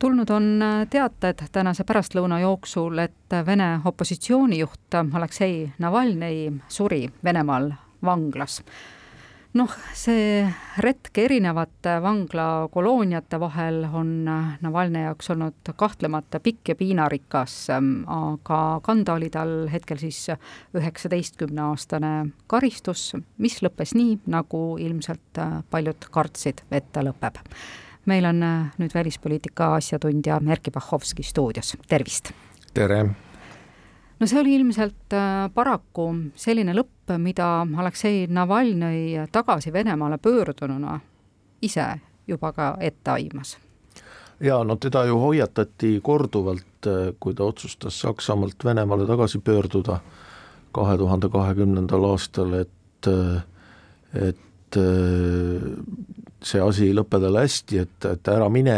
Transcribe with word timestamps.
tulnud 0.00 0.30
on 0.32 0.46
teated 0.90 1.44
tänase 1.52 1.84
pärastlõuna 1.84 2.40
jooksul, 2.40 2.98
et 2.98 3.36
Vene 3.46 3.80
opositsioonijuht 3.84 4.96
Aleksei 4.96 5.66
Navalnõi 5.78 6.48
suri 6.68 7.04
Venemaal 7.24 7.68
vanglas 8.04 8.62
noh, 9.58 9.72
see 9.96 10.44
retk 10.82 11.18
erinevate 11.24 11.96
vanglakolooniate 12.02 13.40
vahel 13.42 13.82
on 13.84 14.12
Navalnõi 14.62 15.04
jaoks 15.08 15.32
olnud 15.34 15.72
kahtlemata 15.76 16.40
pikk 16.42 16.72
ja 16.72 16.78
piinarikas, 16.78 17.56
aga 17.70 18.60
kanda 18.86 19.16
oli 19.18 19.30
tal 19.32 19.66
hetkel 19.72 20.00
siis 20.02 20.22
üheksateistkümneaastane 20.76 22.14
karistus, 22.50 23.10
mis 23.42 23.60
lõppes 23.64 23.94
nii, 23.98 24.20
nagu 24.30 24.64
ilmselt 24.80 25.44
paljud 25.70 26.10
kartsid, 26.14 26.64
et 26.70 26.90
ta 26.92 27.04
lõpeb. 27.06 27.42
Meil 28.10 28.26
on 28.26 28.42
nüüd 28.80 28.94
välispoliitika 28.94 29.74
asjatundja 29.78 30.40
Erkki 30.50 30.74
Bahovski 30.74 31.22
stuudios, 31.22 31.76
tervist! 31.88 32.32
tere! 32.74 33.04
no 34.20 34.26
see 34.26 34.40
oli 34.40 34.54
ilmselt 34.58 35.14
äh, 35.16 35.48
paraku 35.54 36.10
selline 36.36 36.74
lõpp, 36.76 37.14
mida 37.18 37.48
Aleksei 37.82 38.26
Navalnõi 38.28 39.26
tagasi 39.32 39.72
Venemaale 39.72 40.18
pöördununa 40.18 40.98
ise 41.62 41.86
juba 42.28 42.52
ka 42.52 42.74
ette 42.80 43.10
aimas. 43.10 43.56
jaa, 44.40 44.64
no 44.64 44.76
teda 44.76 45.04
ju 45.04 45.18
hoiatati 45.18 46.00
korduvalt, 46.02 46.86
äh, 46.86 47.14
kui 47.20 47.34
ta 47.34 47.44
otsustas 47.44 48.00
Saksamaalt 48.00 48.64
Venemaale 48.64 49.06
tagasi 49.06 49.38
pöörduda 49.38 50.00
kahe 50.72 50.98
tuhande 50.98 51.28
kahekümnendal 51.28 52.04
aastal, 52.12 52.52
et 52.52 53.08
äh, 53.08 53.42
et 54.14 54.38
see 54.76 56.60
asi 56.64 56.88
ei 56.88 56.96
lõpe 56.96 57.20
talle 57.20 57.46
hästi, 57.46 57.80
et, 57.84 58.10
et 58.10 58.30
ära 58.32 58.48
mine, 58.52 58.76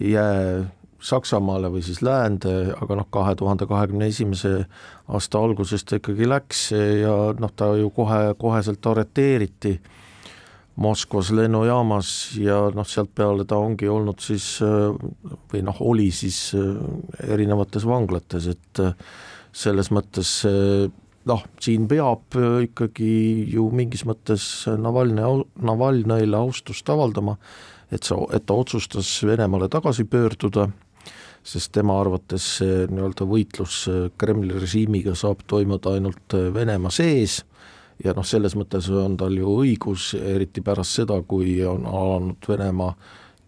jää 0.00 0.68
Saksamaale 1.00 1.70
või 1.72 1.80
siis 1.80 2.02
läände, 2.04 2.74
aga 2.76 2.98
noh, 2.98 3.06
kahe 3.08 3.32
tuhande 3.40 3.64
kahekümne 3.64 4.10
esimese 4.10 4.66
aasta 5.08 5.40
alguses 5.40 5.84
ta 5.88 5.96
ikkagi 5.96 6.28
läks 6.28 6.66
ja 6.76 7.14
noh, 7.40 7.52
ta 7.56 7.70
ju 7.78 7.88
kohe, 7.96 8.34
koheselt 8.38 8.84
arreteeriti 8.86 9.78
Moskvas 10.80 11.30
lennujaamas 11.36 12.10
ja 12.40 12.58
noh, 12.76 12.86
sealt 12.88 13.14
peale 13.16 13.44
ta 13.48 13.58
ongi 13.60 13.88
olnud 13.88 14.20
siis 14.20 14.58
või 14.60 15.64
noh, 15.64 15.80
oli 15.88 16.10
siis 16.12 16.52
erinevates 17.24 17.88
vanglates, 17.88 18.50
et 18.52 18.84
selles 19.52 19.90
mõttes 19.92 20.36
noh, 21.28 21.42
siin 21.60 21.88
peab 21.88 22.36
ikkagi 22.64 23.10
ju 23.52 23.66
mingis 23.74 24.06
mõttes 24.08 24.44
Navalnõi, 24.80 25.44
Navalnõile 25.60 26.38
austust 26.38 26.88
avaldama, 26.88 27.36
et 27.92 28.06
sa, 28.06 28.16
et 28.32 28.46
ta 28.46 28.56
otsustas 28.56 29.10
Venemaale 29.26 29.68
tagasi 29.68 30.06
pöörduda 30.08 30.70
sest 31.42 31.72
tema 31.72 31.96
arvates 32.00 32.44
see 32.58 32.84
nii-öelda 32.90 33.26
võitlus 33.28 33.84
äh, 33.88 34.08
Kremli 34.20 34.58
režiimiga 34.60 35.14
saab 35.16 35.44
toimuda 35.48 35.94
ainult 35.96 36.36
äh, 36.36 36.50
Venemaa 36.54 36.92
sees 36.92 37.40
ja 38.04 38.14
noh, 38.16 38.26
selles 38.26 38.56
mõttes 38.58 38.88
on 38.92 39.16
tal 39.20 39.36
ju 39.36 39.56
õigus, 39.62 40.12
eriti 40.16 40.62
pärast 40.64 41.00
seda, 41.00 41.20
kui 41.26 41.58
on 41.64 41.86
alanud 41.88 42.48
Venemaa 42.48 42.94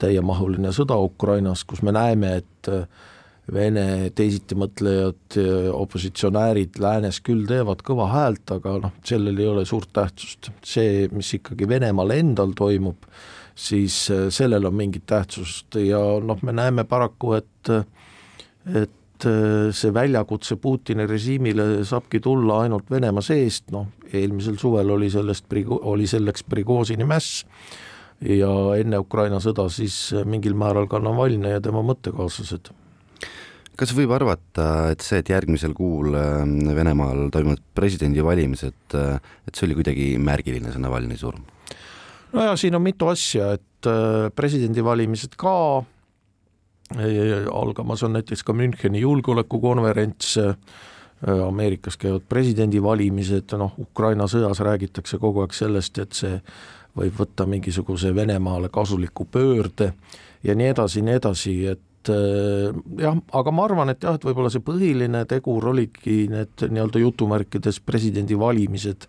täiemahuline 0.03 0.73
sõda 0.75 0.97
Ukrainas, 0.99 1.65
kus 1.69 1.83
me 1.85 1.95
näeme, 1.95 2.37
et 2.43 2.73
äh, 2.73 2.87
Vene 3.53 4.11
teisitimõtlejad, 4.17 5.37
opositsionäärid 5.77 6.79
läänes 6.81 7.19
küll 7.25 7.45
teevad 7.49 7.83
kõva 7.85 8.07
häält, 8.09 8.49
aga 8.55 8.79
noh, 8.87 8.95
sellel 9.05 9.37
ei 9.43 9.49
ole 9.51 9.67
suurt 9.69 9.91
tähtsust. 9.93 10.49
see, 10.65 11.09
mis 11.13 11.35
ikkagi 11.37 11.69
Venemaal 11.69 12.15
endal 12.17 12.55
toimub, 12.57 13.05
siis 13.55 14.07
äh, 14.11 14.31
sellel 14.33 14.65
on 14.71 14.77
mingit 14.79 15.05
tähtsust 15.07 15.77
ja 15.85 16.01
noh, 16.25 16.41
me 16.43 16.57
näeme 16.57 16.85
paraku, 16.89 17.35
et 17.37 17.73
et 18.65 19.27
äh, 19.29 19.69
see 19.75 19.93
väljakutse 19.95 20.57
Putini 20.57 21.07
režiimile 21.07 21.85
saabki 21.85 22.21
tulla 22.25 22.63
ainult 22.65 22.91
Venemaa 22.91 23.23
seest, 23.23 23.69
noh, 23.75 23.91
eelmisel 24.13 24.57
suvel 24.59 24.97
oli 24.97 25.11
sellest, 25.11 25.53
oli 25.81 26.07
selleks 26.07 26.49
Prigožini 26.49 27.05
mäss 27.05 27.45
ja 28.23 28.53
enne 28.79 29.03
Ukraina 29.03 29.43
sõda 29.43 29.69
siis 29.69 30.13
mingil 30.25 30.55
määral 30.55 30.89
ka 30.89 31.03
Navalnõi 31.03 31.59
ja 31.59 31.61
tema 31.61 31.83
mõttekaaslased 31.85 32.73
kas 33.79 33.95
võib 33.97 34.13
arvata, 34.15 34.67
et 34.93 35.05
see, 35.05 35.23
et 35.23 35.33
järgmisel 35.33 35.75
kuul 35.77 36.17
äh, 36.19 36.43
Venemaal 36.77 37.29
toimuvad 37.33 37.63
presidendivalimised, 37.77 38.97
et 38.99 39.57
see 39.57 39.67
oli 39.69 39.79
kuidagi 39.79 40.07
märgiline, 40.23 40.73
see 40.73 40.83
Navalnõi 40.83 41.19
surm? 41.21 41.45
no 42.33 42.47
ja 42.47 42.55
siin 42.57 42.77
on 42.77 42.85
mitu 42.85 43.09
asja, 43.13 43.53
et 43.59 43.91
äh, 43.91 44.29
presidendivalimised 44.37 45.37
ka, 45.41 45.57
algamas 46.93 48.03
on 48.05 48.19
näiteks 48.19 48.43
ka 48.45 48.55
Müncheni 48.57 49.01
julgeolekukonverents, 49.05 50.39
äh, 50.43 50.57
Ameerikas 51.23 51.95
käivad 52.03 52.25
presidendivalimised, 52.29 53.53
noh, 53.55 53.77
Ukraina 53.79 54.27
sõjas 54.27 54.59
räägitakse 54.59 55.21
kogu 55.23 55.45
aeg 55.45 55.55
sellest, 55.55 56.01
et 56.03 56.19
see 56.19 56.41
võib 56.99 57.15
võtta 57.21 57.47
mingisuguse 57.47 58.11
Venemaale 58.15 58.69
kasuliku 58.75 59.25
pöörde 59.31 59.93
ja 60.43 60.57
nii 60.59 60.73
edasi, 60.75 61.05
nii 61.07 61.15
edasi, 61.21 61.55
et 61.71 61.81
äh, 62.11 62.73
jah, 62.99 63.21
aga 63.39 63.55
ma 63.55 63.67
arvan, 63.69 63.93
et 63.93 64.03
jah, 64.03 64.17
et 64.19 64.27
võib-olla 64.27 64.51
see 64.53 64.65
põhiline 64.65 65.25
tegur 65.31 65.69
oligi 65.71 66.27
need 66.33 66.67
nii-öelda 66.67 67.05
jutumärkides 67.05 67.83
presidendivalimised, 67.87 69.07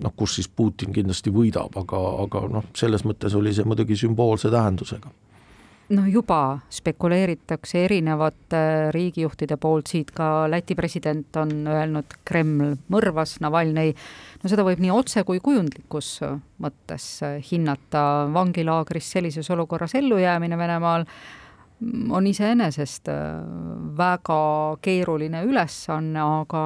noh, 0.00 0.12
kus 0.16 0.36
siis 0.38 0.46
Putin 0.46 0.92
kindlasti 0.94 1.32
võidab, 1.34 1.74
aga, 1.76 1.98
aga 2.22 2.44
noh, 2.48 2.68
selles 2.78 3.02
mõttes 3.04 3.34
oli 3.36 3.50
see 3.52 3.66
muidugi 3.66 3.98
sümboolse 3.98 4.48
tähendusega. 4.52 5.10
Noh, 5.90 6.06
juba 6.06 6.60
spekuleeritakse 6.70 7.80
erinevate 7.82 8.60
riigijuhtide 8.94 9.56
poolt, 9.58 9.88
siit 9.90 10.12
ka 10.14 10.46
Läti 10.46 10.76
president 10.78 11.34
on 11.40 11.50
öelnud, 11.66 12.14
Kreml 12.24 12.76
mõrvas 12.94 13.40
Navalnõi, 13.42 13.90
no 14.38 14.52
seda 14.52 14.62
võib 14.68 14.78
nii 14.84 14.92
otse 14.94 15.24
kui 15.26 15.42
kujundlikus 15.42 16.12
mõttes 16.62 17.08
hinnata, 17.50 18.04
vangilaagris 18.30 19.10
sellises 19.16 19.50
olukorras 19.50 19.96
ellujäämine 19.98 20.58
Venemaal 20.62 21.08
on 22.10 22.26
iseenesest 22.26 23.08
väga 23.96 24.40
keeruline 24.82 25.44
ülesanne, 25.48 26.20
aga 26.20 26.64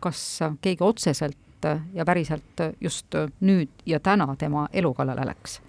kas 0.00 0.20
keegi 0.64 0.84
otseselt 0.84 1.68
ja 1.94 2.04
päriselt 2.04 2.60
just 2.80 3.16
nüüd 3.40 3.84
ja 3.86 4.00
täna 4.00 4.28
tema 4.38 4.68
elu 4.72 4.94
kallale 4.94 5.26
läks? 5.28 5.60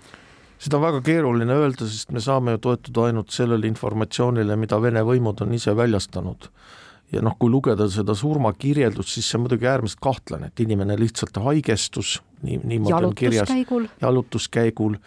seda 0.66 0.80
on 0.80 0.86
väga 0.86 1.02
keeruline 1.06 1.56
öelda, 1.60 1.88
sest 1.90 2.14
me 2.16 2.24
saame 2.24 2.56
ju 2.56 2.64
toetuda 2.64 3.10
ainult 3.10 3.34
sellele 3.36 3.68
informatsioonile, 3.70 4.56
mida 4.60 4.80
Vene 4.82 5.04
võimud 5.06 5.44
on 5.44 5.54
ise 5.54 5.76
väljastanud. 5.76 6.50
ja 7.14 7.22
noh, 7.22 7.36
kui 7.40 7.52
lugeda 7.54 7.86
seda 7.92 8.16
surmakirjeldust, 8.18 9.12
siis 9.14 9.28
see 9.30 9.38
on 9.38 9.44
muidugi 9.46 9.68
äärmiselt 9.70 10.02
kahtlane, 10.02 10.50
et 10.50 10.60
inimene 10.60 10.98
lihtsalt 11.00 11.38
haigestus, 11.38 12.18
nii, 12.42 12.58
niimoodi 12.64 13.06
on 13.12 13.14
kirjas, 13.16 13.52
jalutuskäigul 14.02 14.98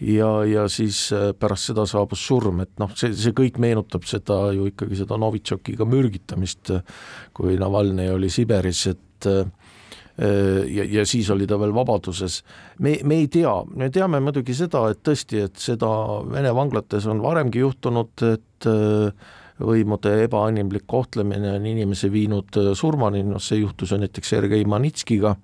ja, 0.00 0.30
ja 0.48 0.66
siis 0.72 1.08
äh, 1.12 1.30
pärast 1.38 1.72
seda 1.72 1.86
saabus 1.88 2.26
surm, 2.26 2.62
et 2.64 2.74
noh, 2.80 2.92
see, 2.98 3.12
see 3.16 3.36
kõik 3.36 3.58
meenutab 3.62 4.06
seda 4.08 4.48
ju 4.56 4.68
ikkagi 4.72 5.02
seda 5.02 5.18
Novitšokiga 5.20 5.88
mürgitamist, 5.88 6.72
kui 7.36 7.58
Navalnõi 7.60 8.10
oli 8.14 8.30
Siberis, 8.32 8.86
et 8.92 9.30
äh, 9.30 9.46
Äh, 10.22 10.66
ja, 10.74 10.84
ja 10.84 11.06
siis 11.06 11.30
oli 11.30 11.46
ta 11.46 11.58
veel 11.60 11.70
vabaduses. 11.74 12.42
me, 12.78 12.96
me 13.04 13.20
ei 13.22 13.28
tea, 13.30 13.52
me 13.76 13.86
teame 13.94 14.18
muidugi 14.20 14.54
seda, 14.54 14.88
et 14.90 14.98
tõesti, 15.06 15.44
et 15.46 15.60
seda 15.62 15.90
Vene 16.26 16.50
vanglates 16.54 17.06
on 17.06 17.22
varemgi 17.22 17.62
juhtunud, 17.62 18.24
et 18.26 18.66
äh, 18.66 19.28
võimude 19.62 20.16
ebainimlik 20.24 20.88
kohtlemine 20.90 21.52
on 21.54 21.68
inimese 21.70 22.10
viinud 22.10 22.58
äh, 22.58 22.72
surmani, 22.74 23.22
noh 23.30 23.42
see 23.42 23.60
juhtus 23.60 23.94
ju 23.94 24.00
näiteks 24.02 24.34
Sergei 24.34 24.66
Manitskiga, 24.66 25.36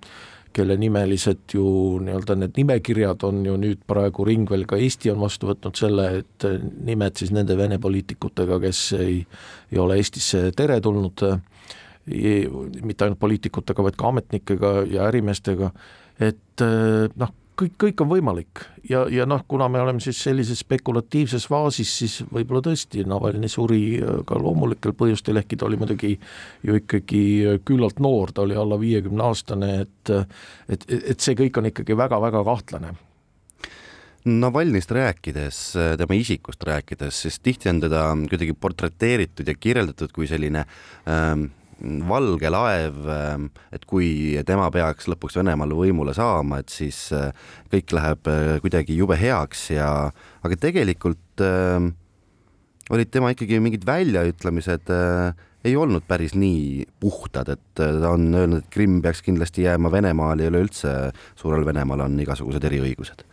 kelle 0.55 0.77
nimelised 0.79 1.53
ju 1.53 1.65
nii-öelda 2.05 2.37
need 2.39 2.57
nimekirjad 2.59 3.23
on 3.27 3.43
ju 3.45 3.55
nüüd 3.59 3.81
praegu 3.87 4.25
ringvel, 4.27 4.65
ka 4.69 4.79
Eesti 4.79 5.11
on 5.11 5.19
vastu 5.23 5.49
võtnud 5.51 5.75
selle, 5.79 6.07
et 6.21 6.47
nimed 6.87 7.19
siis 7.19 7.33
nende 7.35 7.57
Vene 7.59 7.79
poliitikutega, 7.83 8.59
kes 8.63 8.81
ei, 8.99 9.19
ei 9.71 9.81
ole 9.81 9.99
Eestisse 9.99 10.47
teretulnud 10.55 11.25
mitte 12.05 13.05
ainult 13.05 13.19
poliitikutega, 13.19 13.83
vaid 13.87 13.95
ka 13.97 14.11
ametnikega 14.11 14.73
ja 14.91 15.07
ärimeestega, 15.09 15.71
et 16.21 16.63
noh, 17.17 17.33
kõik, 17.59 17.73
kõik 17.81 18.03
on 18.03 18.09
võimalik. 18.11 18.61
Ja, 18.89 19.05
ja 19.11 19.25
noh, 19.29 19.41
kuna 19.47 19.67
me 19.71 19.81
oleme 19.81 20.03
siis 20.03 20.19
sellises 20.23 20.61
spekulatiivses 20.65 21.47
faasis, 21.49 21.93
siis 22.01 22.17
võib-olla 22.29 22.61
tõesti 22.67 23.05
Navalnõi 23.07 23.49
suri 23.51 23.81
eh, 23.97 24.21
ka 24.27 24.39
loomulikel 24.41 24.95
põhjustel, 24.97 25.41
ehkki 25.41 25.59
ta 25.59 25.69
oli 25.69 25.79
muidugi 25.81 26.13
ju 26.65 26.77
ikkagi 26.81 27.23
küllalt 27.65 27.99
noor, 28.03 28.35
ta 28.35 28.45
oli 28.45 28.57
alla 28.59 28.79
viiekümne 28.81 29.25
aastane, 29.25 29.73
et 29.85 30.13
et, 30.69 30.83
et 30.95 31.19
see 31.19 31.35
kõik 31.37 31.57
on 31.57 31.71
ikkagi 31.71 31.97
väga-väga 31.97 32.43
kahtlane. 32.45 32.93
Navalnist 34.25 34.89
rääkides, 34.91 35.57
tema 35.97 36.15
isikust 36.17 36.63
rääkides, 36.65 37.19
siis 37.25 37.37
tihti 37.39 37.69
on 37.69 37.83
teda 37.83 38.07
kuidagi 38.29 38.55
portreteeritud 38.57 39.47
ja 39.47 39.53
kirjeldatud 39.53 40.13
kui 40.15 40.25
selline 40.29 40.63
ähm, 41.05 41.51
valge 42.09 42.49
laev, 42.51 43.01
ähm, 43.11 43.49
et 43.75 43.83
kui 43.89 44.37
tema 44.47 44.69
peaks 44.71 45.09
lõpuks 45.11 45.35
Venemaal 45.39 45.75
võimule 45.75 46.13
saama, 46.15 46.61
et 46.63 46.71
siis 46.73 47.09
äh, 47.15 47.33
kõik 47.73 47.95
läheb 47.97 48.31
äh, 48.31 48.55
kuidagi 48.63 48.95
jube 48.95 49.17
heaks 49.19 49.69
ja, 49.73 49.89
aga 50.45 50.59
tegelikult 50.61 51.43
ähm, 51.43 51.91
olid 52.93 53.11
tema 53.11 53.33
ikkagi 53.33 53.59
mingid 53.63 53.85
väljaütlemised 53.87 54.93
äh, 54.93 55.35
ei 55.65 55.75
olnud 55.75 56.05
päris 56.07 56.35
nii 56.37 56.85
puhtad, 57.01 57.49
et 57.49 57.81
äh, 57.81 57.99
ta 58.01 58.13
on 58.13 58.29
öelnud, 58.33 58.63
et 58.63 58.71
Krimm 58.73 59.01
peaks 59.03 59.23
kindlasti 59.25 59.65
jääma 59.65 59.91
Venemaale 59.91 60.45
ja 60.45 60.53
üleüldse 60.53 60.93
suurel 61.35 61.65
Venemaal 61.65 62.05
on 62.05 62.19
igasugused 62.21 62.65
eriõigused. 62.69 63.25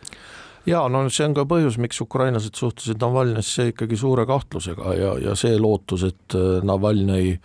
Ja 0.65 0.85
no 0.87 1.03
see 1.11 1.25
on 1.27 1.35
ka 1.35 1.43
põhjus, 1.47 1.75
miks 1.81 1.99
ukrainlased 2.01 2.55
suhtusid 2.55 3.01
Navalnõisse 3.03 3.67
ikkagi 3.73 3.99
suure 3.99 4.23
kahtlusega 4.25 4.93
ja, 4.95 5.11
ja 5.19 5.35
see 5.39 5.57
lootus, 5.59 6.07
et 6.07 6.37
äh, 6.39 6.63
Navalnõi 6.65 7.37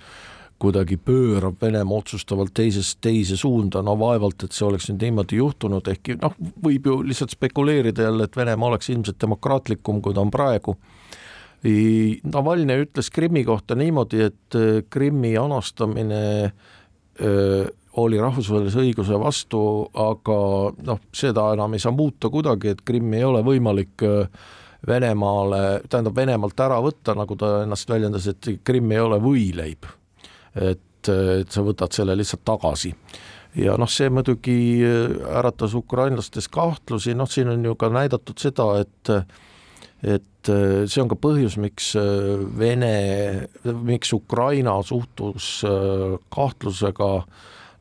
kuidagi 0.58 0.96
pöörab 0.96 1.60
Venemaa 1.62 2.00
otsustavalt 2.02 2.50
teisest 2.54 2.98
teise 3.04 3.36
suunda, 3.38 3.82
no 3.82 3.94
vaevalt, 3.98 4.42
et 4.44 4.56
see 4.56 4.66
oleks 4.66 4.88
nüüd 4.90 5.04
niimoodi 5.06 5.38
juhtunud, 5.38 5.86
ehkki 5.92 6.18
noh, 6.18 6.34
võib 6.64 6.88
ju 6.90 7.00
lihtsalt 7.06 7.34
spekuleerida 7.36 8.08
jälle, 8.08 8.26
et 8.26 8.36
Venemaa 8.36 8.72
oleks 8.72 8.90
ilmselt 8.90 9.20
demokraatlikum, 9.22 10.02
kui 10.02 10.16
ta 10.16 10.24
on 10.24 10.34
praegu 10.34 10.74
Navalnõi 11.58 12.84
ütles 12.84 13.08
Krimmi 13.10 13.42
kohta 13.42 13.74
niimoodi, 13.74 14.20
et 14.28 14.54
äh, 14.54 14.84
Krimmi 14.90 15.32
anastamine 15.36 16.52
öö, 17.18 17.64
äh, 17.64 17.72
oli 17.98 18.20
rahvusvahelise 18.22 18.78
õiguse 18.78 19.18
vastu, 19.18 19.60
aga 19.98 20.36
noh, 20.86 21.00
seda 21.10 21.48
enam 21.56 21.74
ei 21.74 21.82
saa 21.82 21.90
muuta 21.90 22.30
kuidagi, 22.30 22.76
et 22.76 22.84
Krimmi 22.86 23.18
ei 23.18 23.26
ole 23.26 23.42
võimalik 23.42 24.06
äh, 24.06 24.28
Venemaale, 24.86 25.80
tähendab 25.90 26.14
Venemaalt 26.14 26.60
ära 26.62 26.78
võtta, 26.82 27.16
nagu 27.18 27.34
ta 27.34 27.64
ennast 27.64 27.90
väljendas, 27.90 28.28
et 28.30 28.52
Krimm 28.62 28.92
ei 28.94 29.00
ole 29.02 29.18
võileib. 29.18 29.88
Et, 30.54 31.08
et 31.08 31.50
sa 31.50 31.64
võtad 31.64 31.92
selle 31.92 32.16
lihtsalt 32.16 32.44
tagasi. 32.44 32.94
ja 33.58 33.76
noh, 33.80 33.90
see 33.90 34.08
muidugi 34.12 34.84
äratas 34.84 35.74
ukrainlastes 35.74 36.48
kahtlusi, 36.48 37.14
noh, 37.14 37.28
siin 37.28 37.48
on 37.48 37.64
ju 37.64 37.74
ka 37.74 37.88
näidatud 37.92 38.38
seda, 38.38 38.72
et 38.80 39.14
et 40.02 40.48
äh, 40.48 40.86
see 40.86 41.02
on 41.02 41.10
ka 41.10 41.18
põhjus, 41.18 41.58
miks 41.58 41.92
äh, 41.98 42.38
Vene, 42.58 43.48
miks 43.64 44.12
Ukraina 44.14 44.76
suhtus 44.86 45.58
äh, 45.66 46.18
kahtlusega 46.34 47.12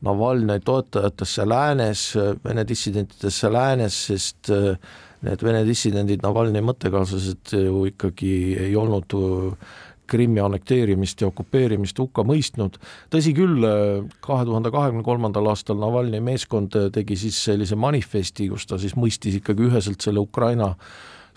Navalnõi 0.06 0.60
toetajatesse 0.62 1.46
läänes, 1.48 2.02
Vene 2.44 2.62
dissidentidesse 2.66 3.50
läänes, 3.50 3.96
sest 4.10 4.50
need 5.26 5.42
Vene 5.42 5.64
dissidendid, 5.66 6.22
Navalnõi 6.22 6.62
mõttekaaslased 6.62 7.56
ju 7.58 7.82
ikkagi 7.90 8.30
ei 8.68 8.76
olnud 8.78 9.16
Krimmi 10.08 10.40
annekteerimist 10.40 11.20
ja 11.22 11.28
okupeerimist 11.28 11.98
hukka 11.98 12.24
mõistnud. 12.26 12.78
tõsi 13.12 13.34
küll, 13.36 13.66
kahe 14.24 14.48
tuhande 14.48 14.72
kahekümne 14.74 15.04
kolmandal 15.06 15.52
aastal 15.52 15.78
Navalnõi 15.80 16.22
meeskond 16.24 16.74
tegi 16.92 17.16
siis 17.16 17.38
sellise 17.44 17.76
manifesti, 17.76 18.48
kus 18.48 18.66
ta 18.66 18.78
siis 18.78 18.96
mõistis 18.96 19.38
ikkagi 19.38 19.68
üheselt 19.68 20.02
selle 20.04 20.24
Ukraina 20.24 20.74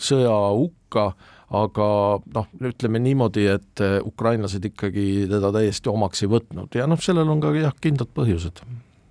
sõja 0.01 0.33
hukka, 0.56 1.12
aga 1.51 1.88
noh, 2.35 2.51
ütleme 2.63 3.01
niimoodi, 3.03 3.45
et 3.51 3.83
eh, 3.83 3.97
ukrainlased 4.07 4.65
ikkagi 4.71 5.27
teda 5.31 5.51
täiesti 5.53 5.91
omaks 5.91 6.24
ei 6.24 6.31
võtnud 6.31 6.77
ja 6.79 6.88
noh, 6.88 7.00
sellel 7.01 7.29
on 7.31 7.41
ka 7.44 7.51
jah, 7.57 7.75
kindlad 7.83 8.13
põhjused. 8.15 8.63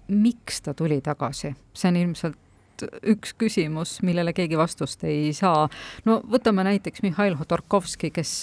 miks 0.09 0.63
ta 0.65 0.75
tuli 0.75 1.01
tagasi, 1.05 1.53
see 1.77 1.93
on 1.93 2.01
ilmselt 2.01 2.39
üks 3.15 3.35
küsimus, 3.39 3.99
millele 4.07 4.33
keegi 4.37 4.59
vastust 4.59 5.05
ei 5.09 5.33
saa. 5.37 5.69
no 6.05 6.21
võtame 6.31 6.65
näiteks 6.67 7.05
Mihhail 7.07 7.37
Hodorkovski, 7.41 8.11
kes 8.15 8.35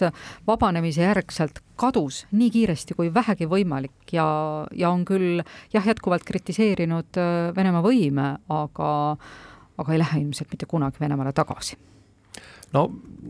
vabanemise 0.48 1.06
järgselt 1.06 1.62
kadus 1.78 2.26
nii 2.32 2.52
kiiresti 2.54 2.98
kui 2.98 3.12
vähegi 3.14 3.50
võimalik 3.50 4.14
ja, 4.14 4.28
ja 4.76 4.90
on 4.90 5.06
küll 5.06 5.44
jah, 5.74 5.86
jätkuvalt 5.86 6.26
kritiseerinud 6.28 7.20
eh, 7.22 7.36
Venemaa 7.56 7.84
võime, 7.86 8.32
aga, 8.50 8.90
aga 9.78 9.94
ei 9.94 10.02
lähe 10.02 10.24
ilmselt 10.24 10.52
mitte 10.54 10.70
kunagi 10.70 11.02
Venemaale 11.02 11.36
tagasi 11.38 11.78
no 12.76 12.88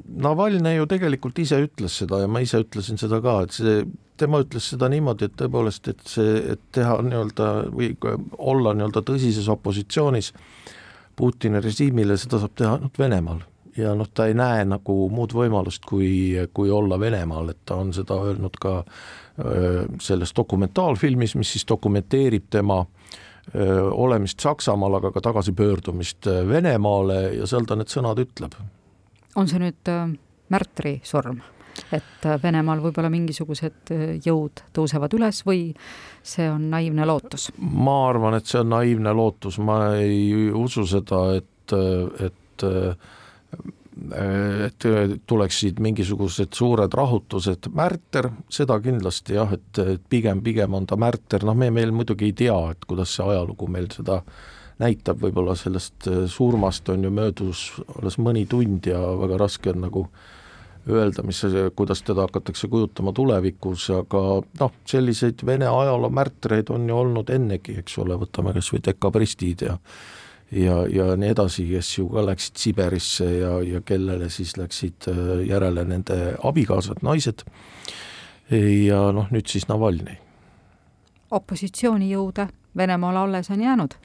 Navalnõi 0.07 0.77
ju 0.77 0.85
tegelikult 0.89 1.39
ise 1.41 1.59
ütles 1.63 1.95
seda 2.01 2.21
ja 2.21 2.27
ma 2.29 2.41
ise 2.43 2.61
ütlesin 2.61 2.99
seda 3.01 3.19
ka, 3.23 3.39
et 3.45 3.55
see, 3.55 3.81
tema 4.19 4.41
ütles 4.43 4.69
seda 4.71 4.89
niimoodi, 4.91 5.27
et 5.27 5.35
tõepoolest, 5.39 5.89
et 5.91 6.03
see, 6.09 6.35
et 6.53 6.61
teha 6.75 6.99
nii-öelda 7.05 7.47
või 7.73 7.91
olla 8.37 8.75
nii-öelda 8.77 9.03
tõsises 9.07 9.49
opositsioonis 9.51 10.31
Putini 11.17 11.61
režiimile, 11.63 12.17
seda 12.17 12.39
saab 12.41 12.53
teha 12.55 12.75
ainult 12.77 12.99
Venemaal 12.99 13.43
ja 13.77 13.93
noh, 13.97 14.09
ta 14.13 14.25
ei 14.25 14.33
näe 14.37 14.63
nagu 14.65 14.95
muud 15.13 15.33
võimalust, 15.37 15.83
kui, 15.85 16.33
kui 16.53 16.71
olla 16.73 16.97
Venemaal, 16.99 17.51
et 17.53 17.59
ta 17.65 17.77
on 17.81 17.91
seda 17.93 18.17
öelnud 18.25 18.57
ka 18.61 18.79
öö, 18.81 19.83
selles 20.01 20.33
dokumentaalfilmis, 20.37 21.35
mis 21.37 21.51
siis 21.53 21.67
dokumenteerib 21.69 22.47
tema 22.49 22.79
öö, 23.53 23.83
olemist 23.91 24.41
Saksamaal, 24.41 24.97
aga 24.97 25.11
ka 25.13 25.21
tagasipöördumist 25.29 26.25
Venemaale 26.49 27.21
ja 27.37 27.45
seal 27.49 27.69
ta 27.69 27.77
need 27.77 27.93
sõnad 27.93 28.17
ütleb 28.25 28.57
on 29.37 29.49
see 29.49 29.61
nüüd 29.61 29.91
äh, 29.91 30.09
märtri 30.53 30.97
surm? 31.05 31.41
Et 31.91 32.25
äh, 32.25 32.37
Venemaal 32.43 32.81
võib-olla 32.83 33.09
mingisugused 33.13 33.91
äh, 33.93 34.05
jõud 34.23 34.63
tõusevad 34.75 35.13
üles 35.17 35.43
või 35.47 35.69
see 36.25 36.47
on 36.51 36.69
naiivne 36.73 37.07
lootus? 37.07 37.49
ma 37.57 37.99
arvan, 38.09 38.39
et 38.39 38.49
see 38.49 38.61
on 38.63 38.73
naiivne 38.75 39.13
lootus, 39.17 39.59
ma 39.63 39.79
ei 39.99 40.49
usu 40.51 40.87
seda, 40.89 41.23
et, 41.41 41.77
et 42.23 42.35
et 44.17 44.85
tuleksid 45.29 45.79
mingisugused 45.81 46.53
suured 46.53 46.93
rahutused, 46.93 47.69
märter, 47.73 48.27
seda 48.53 48.77
kindlasti 48.81 49.33
jah, 49.37 49.53
et 49.53 49.79
pigem, 50.09 50.43
pigem 50.45 50.75
on 50.77 50.85
ta 50.89 50.97
märter, 51.01 51.45
noh, 51.45 51.57
me 51.57 51.71
meil 51.73 51.93
muidugi 51.93 52.29
ei 52.29 52.35
tea, 52.45 52.57
et 52.73 52.85
kuidas 52.89 53.15
see 53.17 53.25
ajalugu 53.25 53.69
meil 53.73 53.89
seda 53.93 54.19
äh, 54.21 54.37
näitab, 54.81 55.21
võib-olla 55.21 55.55
sellest 55.57 56.07
äh, 56.09 56.25
surmast 56.31 56.89
on 56.93 57.05
ju 57.07 57.11
möödus 57.13 57.67
alles 57.97 58.17
mõni 58.21 58.45
tund 58.49 58.85
ja 58.87 58.99
väga 59.21 59.39
raske 59.41 59.73
on 59.73 59.83
nagu 59.87 60.07
öelda, 60.89 61.23
mis, 61.23 61.41
kuidas 61.75 62.01
teda 62.05 62.27
hakatakse 62.27 62.67
kujutama 62.71 63.13
tulevikus, 63.15 63.89
aga 63.95 64.21
noh, 64.59 64.77
selliseid 64.87 65.43
Vene 65.45 65.67
ajaloo 65.67 66.09
märtreid 66.13 66.71
on 66.73 66.87
ju 66.89 66.97
olnud 66.97 67.29
ennegi, 67.33 67.77
eks 67.81 67.97
ole, 68.03 68.17
võtame 68.19 68.53
kas 68.57 68.71
või 68.73 68.83
dekabristid 68.85 69.65
ja 69.67 69.77
ja, 70.51 70.77
ja 70.87 71.09
nii 71.19 71.33
edasi, 71.33 71.65
kes 71.67 71.89
ju 71.97 72.07
ka 72.11 72.23
läksid 72.23 72.61
Siberisse 72.61 73.25
ja, 73.39 73.57
ja 73.67 73.81
kellele 73.83 74.29
siis 74.31 74.55
läksid 74.57 75.09
äh, 75.11 75.33
järele 75.49 75.83
nende 75.85 76.37
abikaasad, 76.43 77.03
naised, 77.03 77.43
ja 78.51 79.01
noh, 79.11 79.27
nüüd 79.31 79.51
siis 79.51 79.67
Navalnõi. 79.67 80.15
opositsioonijõude 81.31 82.47
Venemaal 82.77 83.17
alles 83.25 83.49
on 83.49 83.61
jäänud 83.61 83.97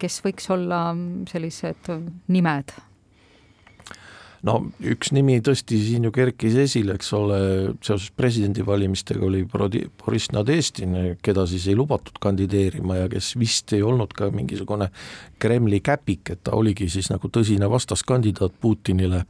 kes 0.00 0.20
võiks 0.24 0.50
olla 0.52 0.80
sellised 1.30 1.90
nimed? 2.32 2.74
No 4.46 4.56
üks 4.86 5.12
nimi 5.16 5.38
tõesti 5.44 5.78
siin 5.82 6.06
ju 6.06 6.12
kerkis 6.14 6.56
esile, 6.66 6.96
eks 6.96 7.12
ole, 7.18 7.38
seoses 7.84 8.10
presidendivalimistega 8.16 9.24
oli 9.26 9.44
Boris 9.50 10.30
Nadestin, 10.34 10.96
keda 11.22 11.46
siis 11.50 11.66
ei 11.70 11.78
lubatud 11.78 12.20
kandideerima 12.22 13.00
ja 13.02 13.08
kes 13.12 13.34
vist 13.40 13.74
ei 13.76 13.82
olnud 13.86 14.14
ka 14.16 14.30
mingisugune 14.34 14.90
Kremli 15.42 15.80
käpik, 15.84 16.30
et 16.34 16.44
ta 16.46 16.54
oligi 16.58 16.88
siis 16.92 17.10
nagu 17.12 17.30
tõsine 17.32 17.70
vastaskandidaat 17.70 18.54
Putinile. 18.60 19.24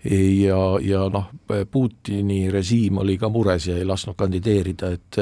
Ja, 0.00 0.56
ja 0.80 1.02
noh, 1.12 1.26
Putini 1.68 2.46
režiim 2.48 3.02
oli 3.02 3.18
ka 3.20 3.28
mures 3.28 3.66
ja 3.68 3.74
ei 3.76 3.84
lasknud 3.84 4.16
kandideerida, 4.16 4.94
et 4.96 5.18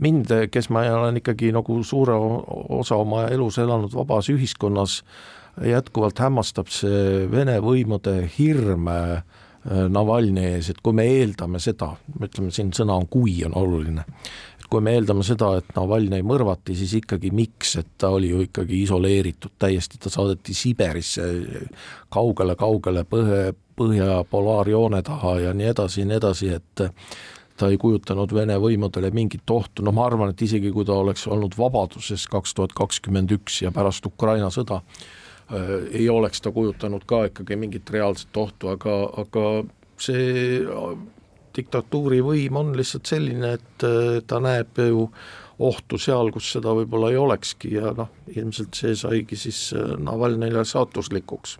mind, 0.00 0.32
kes 0.48 0.70
ma 0.72 0.86
olen 0.96 1.20
ikkagi 1.20 1.50
nagu 1.52 1.76
suure 1.84 2.16
osa 2.72 2.96
oma 2.96 3.26
elus 3.28 3.58
elanud 3.60 3.92
vabas 3.92 4.30
ühiskonnas, 4.32 5.02
jätkuvalt 5.62 6.18
hämmastab 6.18 6.70
see 6.72 7.26
Vene 7.30 7.58
võimude 7.62 8.16
hirm 8.38 8.88
äh, 8.90 9.22
Navalnõi 9.64 10.58
ees, 10.58 10.68
et 10.74 10.80
kui 10.84 10.92
me 10.92 11.06
eeldame 11.08 11.60
seda, 11.62 11.94
ütleme 12.20 12.50
siin 12.52 12.72
sõna 12.76 12.98
on 13.00 13.06
kui 13.08 13.38
on 13.46 13.54
oluline, 13.56 14.02
et 14.60 14.66
kui 14.68 14.82
me 14.84 14.92
eeldame 14.92 15.24
seda, 15.24 15.54
et 15.56 15.70
Navalnõi 15.76 16.20
mõrvati, 16.26 16.76
siis 16.76 16.92
ikkagi 16.98 17.30
miks, 17.32 17.76
et 17.80 17.94
ta 17.98 18.10
oli 18.12 18.28
ju 18.28 18.42
ikkagi 18.44 18.82
isoleeritud 18.84 19.56
täiesti, 19.58 20.00
ta 20.02 20.12
saadeti 20.12 20.56
Siberisse 20.56 21.30
kaugele-kaugele 22.12 23.06
põhe, 23.08 23.54
põhja 23.74 24.20
polaarjoone 24.30 25.00
taha 25.02 25.38
ja 25.46 25.56
nii 25.56 25.72
edasi 25.72 26.02
ja 26.02 26.10
nii 26.12 26.20
edasi, 26.20 26.52
et 26.58 26.84
ta 27.56 27.70
ei 27.70 27.80
kujutanud 27.80 28.36
Vene 28.36 28.60
võimudele 28.60 29.14
mingit 29.16 29.48
ohtu, 29.50 29.80
no 29.86 29.96
ma 29.96 30.04
arvan, 30.10 30.34
et 30.34 30.44
isegi 30.44 30.74
kui 30.74 30.84
ta 30.84 30.98
oleks 30.98 31.24
olnud 31.30 31.56
vabaduses 31.56 32.28
kaks 32.28 32.52
tuhat 32.58 32.76
kakskümmend 32.76 33.32
üks 33.38 33.62
ja 33.64 33.72
pärast 33.72 34.04
Ukraina 34.12 34.52
sõda 34.52 34.82
ei 35.92 36.08
oleks 36.08 36.40
ta 36.40 36.50
kujutanud 36.50 37.04
ka 37.06 37.24
ikkagi 37.28 37.56
mingit 37.60 37.90
reaalset 37.90 38.36
ohtu, 38.36 38.70
aga, 38.72 38.94
aga 39.20 39.42
see 40.00 40.62
diktatuuri 41.54 42.20
võim 42.24 42.58
on 42.58 42.72
lihtsalt 42.76 43.10
selline, 43.10 43.54
et 43.58 43.86
äh, 43.86 44.20
ta 44.26 44.40
näeb 44.42 44.80
ju 44.80 45.08
ohtu 45.64 45.98
seal, 46.02 46.32
kus 46.34 46.50
seda 46.56 46.74
võib-olla 46.74 47.12
ei 47.12 47.20
olekski 47.20 47.76
ja 47.76 47.92
noh, 47.96 48.10
ilmselt 48.34 48.74
see 48.78 48.96
saigi 48.98 49.38
siis 49.38 49.68
äh, 49.76 49.94
Navalnõile 50.02 50.64
saatuslikuks. 50.66 51.58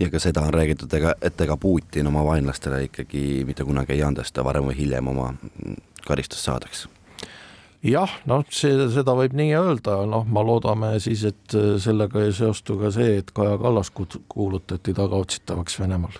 Ja 0.00 0.08
ka 0.08 0.20
seda 0.22 0.46
on 0.46 0.54
räägitud, 0.56 0.92
ega, 0.96 1.12
et 1.20 1.40
ega 1.44 1.56
Putin 1.60 2.08
oma 2.08 2.22
vaenlastele 2.24 2.86
ikkagi 2.86 3.44
mitte 3.44 3.64
kunagi 3.68 3.92
ei 3.92 4.06
andesta, 4.06 4.44
varem 4.44 4.70
või 4.70 4.78
hiljem 4.78 5.12
oma 5.12 5.34
karistust 6.06 6.48
saadaks 6.48 6.86
jah, 7.86 8.12
noh, 8.26 8.44
see, 8.50 8.88
seda 8.92 9.14
võib 9.16 9.34
nii 9.36 9.52
öelda, 9.58 9.98
noh, 10.10 10.24
ma 10.28 10.44
loodame 10.46 10.96
siis, 11.02 11.24
et 11.28 11.56
sellega 11.82 12.24
ei 12.24 12.32
seostu 12.36 12.78
ka 12.80 12.92
see, 12.94 13.18
et 13.20 13.32
Kaja 13.36 13.58
Kallas 13.62 13.92
kuulutati 13.92 14.94
tagaotsitavaks 14.96 15.80
Venemaal. 15.80 16.18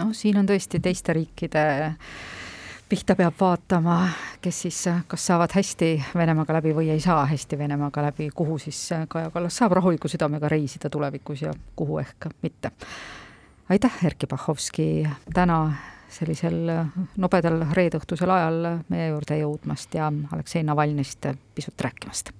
noh, 0.00 0.14
siin 0.16 0.40
on 0.40 0.48
tõesti 0.48 0.80
teiste 0.82 1.14
riikide 1.16 1.64
pihta 2.88 3.16
peab 3.16 3.34
vaatama, 3.40 4.08
kes 4.42 4.62
siis 4.66 4.80
kas 5.08 5.26
saavad 5.26 5.54
hästi 5.56 5.90
Venemaaga 6.14 6.58
läbi 6.58 6.74
või 6.76 6.90
ei 6.92 7.00
saa 7.00 7.24
hästi 7.26 7.58
Venemaaga 7.58 8.02
läbi, 8.08 8.28
kuhu 8.34 8.58
siis 8.58 8.90
Kaja 9.08 9.30
Kallas 9.34 9.56
saab 9.56 9.72
rahuliku 9.78 10.08
südamega 10.08 10.48
reisida 10.48 10.90
tulevikus 10.90 11.42
ja 11.42 11.54
kuhu 11.76 11.98
ehk 11.98 12.28
mitte. 12.42 12.70
aitäh, 13.68 14.04
Erkki 14.04 14.26
Bahovski, 14.26 15.08
täna 15.34 15.72
sellisel 16.14 16.70
nobedal 17.20 17.64
reedeõhtusel 17.76 18.30
ajal 18.30 18.70
meie 18.92 19.10
juurde 19.10 19.38
jõudmast 19.40 19.94
ja 19.98 20.10
Aleksei 20.32 20.62
Navalnõist 20.66 21.26
pisut 21.54 21.86
rääkimast 21.86 22.32